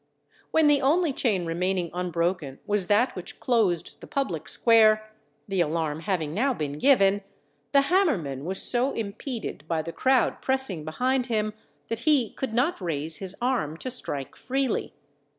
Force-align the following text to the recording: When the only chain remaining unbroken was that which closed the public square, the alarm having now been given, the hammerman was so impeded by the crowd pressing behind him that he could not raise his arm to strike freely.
When 0.49 0.65
the 0.65 0.81
only 0.81 1.13
chain 1.13 1.45
remaining 1.45 1.91
unbroken 1.93 2.57
was 2.65 2.87
that 2.87 3.15
which 3.15 3.39
closed 3.39 3.99
the 3.99 4.07
public 4.07 4.49
square, 4.49 5.11
the 5.47 5.61
alarm 5.61 5.99
having 5.99 6.33
now 6.33 6.55
been 6.55 6.79
given, 6.79 7.21
the 7.71 7.81
hammerman 7.81 8.43
was 8.43 8.63
so 8.63 8.93
impeded 8.93 9.63
by 9.67 9.83
the 9.83 9.93
crowd 9.93 10.41
pressing 10.41 10.83
behind 10.85 11.27
him 11.27 11.53
that 11.87 11.99
he 12.09 12.31
could 12.31 12.51
not 12.51 12.81
raise 12.81 13.17
his 13.17 13.35
arm 13.43 13.77
to 13.77 13.91
strike 13.91 14.35
freely. 14.35 14.95